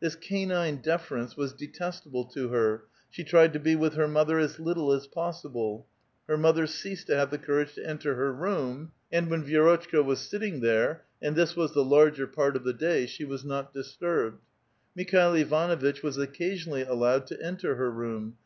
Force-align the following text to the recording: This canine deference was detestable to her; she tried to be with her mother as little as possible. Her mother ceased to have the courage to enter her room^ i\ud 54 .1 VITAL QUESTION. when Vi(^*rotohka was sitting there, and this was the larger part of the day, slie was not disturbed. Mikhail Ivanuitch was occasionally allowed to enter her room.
This 0.00 0.16
canine 0.16 0.78
deference 0.80 1.36
was 1.36 1.52
detestable 1.52 2.24
to 2.30 2.48
her; 2.48 2.84
she 3.10 3.22
tried 3.22 3.52
to 3.52 3.58
be 3.58 3.76
with 3.76 3.92
her 3.96 4.08
mother 4.08 4.38
as 4.38 4.58
little 4.58 4.92
as 4.92 5.06
possible. 5.06 5.86
Her 6.26 6.38
mother 6.38 6.66
ceased 6.66 7.06
to 7.08 7.16
have 7.16 7.30
the 7.30 7.36
courage 7.36 7.74
to 7.74 7.86
enter 7.86 8.14
her 8.14 8.32
room^ 8.32 8.92
i\ud 9.12 9.28
54 9.28 9.28
.1 9.28 9.28
VITAL 9.28 9.28
QUESTION. 9.28 9.28
when 9.28 9.44
Vi(^*rotohka 9.44 10.04
was 10.06 10.20
sitting 10.20 10.60
there, 10.60 11.04
and 11.20 11.36
this 11.36 11.54
was 11.54 11.74
the 11.74 11.84
larger 11.84 12.26
part 12.26 12.56
of 12.56 12.64
the 12.64 12.72
day, 12.72 13.04
slie 13.04 13.28
was 13.28 13.44
not 13.44 13.74
disturbed. 13.74 14.40
Mikhail 14.96 15.34
Ivanuitch 15.34 16.02
was 16.02 16.16
occasionally 16.16 16.80
allowed 16.80 17.26
to 17.26 17.42
enter 17.44 17.74
her 17.74 17.90
room. 17.90 18.38